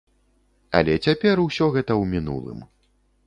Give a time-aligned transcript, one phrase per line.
[0.77, 2.59] Але цяпер усё гэта ў мінулым.